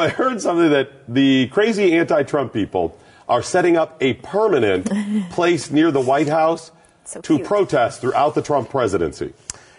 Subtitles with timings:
[0.00, 2.98] I heard something that the crazy anti Trump people
[3.28, 4.90] are setting up a permanent
[5.30, 6.72] place near the White House
[7.04, 9.34] so to protest throughout the Trump presidency.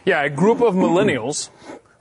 [0.06, 1.50] Yeah, a group of millennials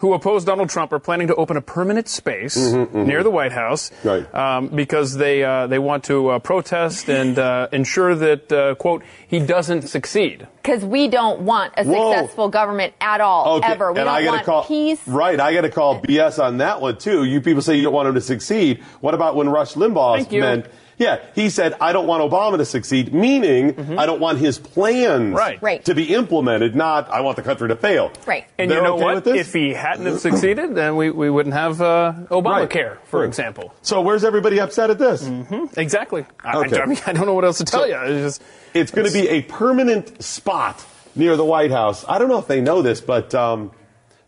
[0.00, 3.06] who oppose Donald Trump are planning to open a permanent space mm-hmm, mm-hmm.
[3.06, 4.34] near the White House right.
[4.34, 9.02] um, because they uh, they want to uh, protest and uh, ensure that uh, quote
[9.28, 10.46] he doesn't succeed.
[10.62, 12.12] Because we don't want a Whoa.
[12.12, 13.72] successful government at all okay.
[13.72, 13.92] ever.
[13.92, 15.06] We and don't I gotta want call, peace.
[15.06, 17.24] Right, I got to call BS on that one too.
[17.24, 18.82] You people say you don't want him to succeed.
[19.00, 20.66] What about when Rush Limbaugh's men?
[21.00, 23.98] Yeah, he said, I don't want Obama to succeed, meaning mm-hmm.
[23.98, 25.60] I don't want his plans right.
[25.62, 25.82] Right.
[25.86, 28.12] to be implemented, not I want the country to fail.
[28.26, 28.46] Right.
[28.58, 29.26] And They're you know okay what?
[29.26, 33.06] If he hadn't have succeeded, then we, we wouldn't have uh, Obamacare, right.
[33.06, 33.28] for right.
[33.28, 33.72] example.
[33.80, 35.26] So where's everybody upset at this?
[35.26, 35.80] Mm-hmm.
[35.80, 36.20] Exactly.
[36.20, 36.78] Okay.
[36.78, 37.96] I, I, mean, I don't know what else to tell so you.
[37.96, 40.84] It's, just, it's going to be a permanent spot
[41.16, 42.04] near the White House.
[42.06, 43.72] I don't know if they know this, but um,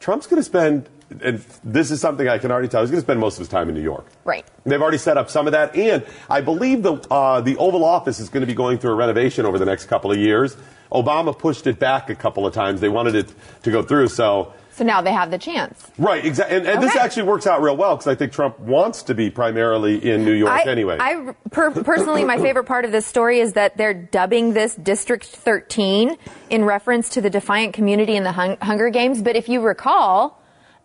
[0.01, 0.89] Trump's going to spend
[1.23, 2.81] and this is something I can already tell.
[2.81, 4.07] He's going to spend most of his time in New York.
[4.25, 4.47] Right.
[4.65, 8.21] They've already set up some of that, and I believe the uh, the Oval Office
[8.21, 10.57] is going to be going through a renovation over the next couple of years.
[10.93, 12.81] Obama pushed it back a couple of times.
[12.81, 13.33] They wanted it
[13.63, 14.53] to go through, so.
[14.73, 15.91] So now they have the chance.
[15.99, 16.57] Right, exactly.
[16.57, 16.87] And, and okay.
[16.87, 20.25] this actually works out real well because I think Trump wants to be primarily in
[20.25, 20.97] New York I, anyway.
[20.99, 25.27] I per, personally, my favorite part of this story is that they're dubbing this District
[25.27, 26.17] 13
[26.49, 29.21] in reference to the defiant community in the hung- Hunger Games.
[29.21, 30.42] But if you recall,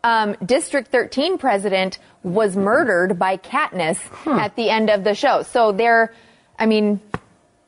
[0.07, 4.39] um, District 13 president was murdered by Katniss huh.
[4.39, 5.41] at the end of the show.
[5.41, 6.13] So they're,
[6.57, 7.01] I mean,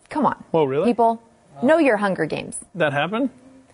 [0.10, 0.42] come on.
[0.54, 0.86] Well, really?
[0.86, 1.22] People,
[1.62, 2.58] know your Hunger Games.
[2.76, 3.30] That happened?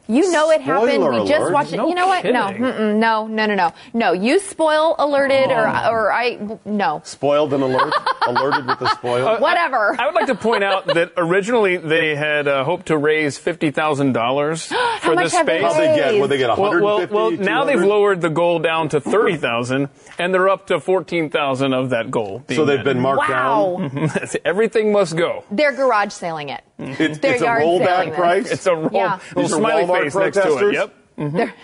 [0.08, 0.92] You know it happened.
[0.92, 1.78] Spoiler we just watched it.
[1.78, 2.22] No you know what?
[2.22, 2.34] kidding.
[2.34, 4.12] No, no, no, no, no, no.
[4.14, 7.02] You spoil alerted, or or I no.
[7.04, 7.94] Spoiled and alert,
[8.28, 9.28] alerted with the spoil.
[9.28, 9.96] Uh, Whatever.
[10.00, 13.38] I, I, would like to point out that originally they had uh, hoped to raise
[13.38, 14.66] fifty thousand dollars
[15.02, 15.62] for this space.
[15.62, 16.20] How they get?
[16.20, 19.90] Will they get well, well, well, now they've lowered the goal down to thirty thousand,
[20.20, 22.44] and they're up to fourteen thousand of that goal.
[22.50, 22.86] So they've met.
[22.86, 23.90] been marked wow.
[23.92, 24.12] down.
[24.46, 25.44] Everything must go.
[25.50, 26.64] They're garage sailing it.
[26.78, 28.52] It's, They're it's a yard rollback price.
[28.52, 29.20] It's a roll, Yeah.
[29.36, 30.70] little These are smiley Walmart face next to protesters?
[30.72, 30.74] it.
[30.74, 30.94] Yep.
[31.18, 31.38] Mm-hmm.
[31.38, 31.54] They're-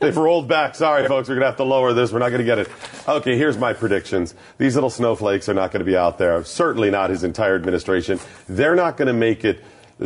[0.00, 0.74] They've rolled back.
[0.74, 2.10] Sorry, folks, we're going to have to lower this.
[2.12, 2.68] We're not going to get it.
[3.06, 4.34] Okay, here's my predictions.
[4.58, 6.42] These little snowflakes are not going to be out there.
[6.42, 8.18] Certainly not his entire administration.
[8.48, 9.62] They're not going to make it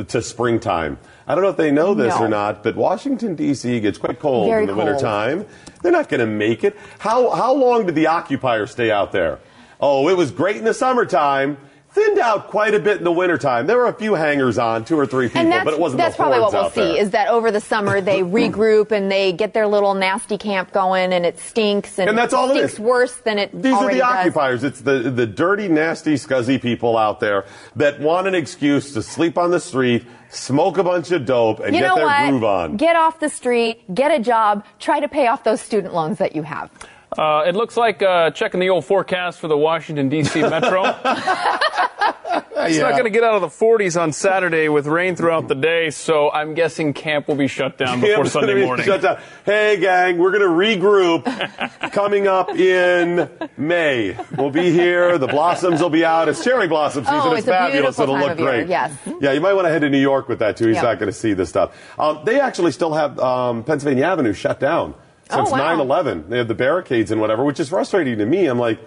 [0.08, 0.98] to springtime.
[1.26, 2.26] I don't know if they know this No.
[2.26, 3.80] or not, but Washington, D.C.
[3.80, 4.84] gets quite cold Very in the cold.
[4.84, 5.46] wintertime.
[5.82, 6.76] They're not going to make it.
[6.98, 9.38] How, how long did the occupiers stay out there?
[9.80, 11.56] Oh, it was great in the summertime.
[11.96, 13.66] Thinned out quite a bit in the wintertime.
[13.66, 16.40] There were a few hangers on, two or three people, but it wasn't that's probably
[16.40, 17.00] what we'll see there.
[17.02, 21.14] is that over the summer they regroup and they get their little nasty camp going
[21.14, 22.80] and it stinks and, And that's all it stinks is.
[22.80, 24.02] worse than it These are the does.
[24.02, 24.62] occupiers.
[24.62, 27.46] It's the, the dirty, nasty, scuzzy people out there
[27.76, 31.74] that want an excuse to sleep on the street, smoke a bunch of dope, and
[31.74, 32.28] You get their what?
[32.28, 32.76] groove on.
[32.76, 36.36] Get off the street, get a job, try to pay off those student loans that
[36.36, 36.70] you have.
[37.18, 40.40] Uh, it looks like uh, checking the old forecast for the Washington D.C.
[40.48, 40.82] Metro.
[42.58, 45.54] It's not going to get out of the 40s on Saturday with rain throughout the
[45.54, 48.86] day, so I'm guessing camp will be shut down before Camp's gonna Sunday be morning.
[48.86, 49.20] shut down.
[49.44, 54.16] Hey, gang, we're going to regroup coming up in May.
[54.36, 55.16] We'll be here.
[55.16, 56.28] The blossoms will be out.
[56.28, 57.20] It's cherry blossom season.
[57.22, 57.96] Oh, it's, it's fabulous.
[57.96, 58.68] beautiful It'll look of year, great.
[58.68, 58.92] yes.
[59.20, 60.66] Yeah, you might want to head to New York with that, too.
[60.66, 60.82] He's Yeah.
[60.82, 61.72] not going to see this stuff.
[61.98, 64.94] Um, they actually still have um, Pennsylvania Avenue shut down
[65.30, 65.76] Oh, since Oh, wow.
[65.76, 66.28] 9-11.
[66.28, 68.46] They have the barricades and whatever, which is frustrating to me.
[68.46, 68.78] I'm like,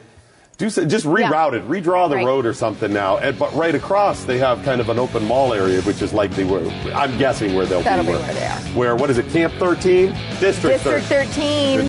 [0.57, 2.25] do s- just reroute it, redraw the Right.
[2.25, 3.17] road or something now.
[3.17, 6.43] And, but right across, they have kind of an open mall area, which is likely
[6.43, 8.11] where I'm guessing where they'll That'll be.
[8.11, 8.57] be where they are.
[8.75, 9.27] Where what is it?
[9.29, 11.87] Camp 13, District, District 13.
[11.87, 11.88] 13.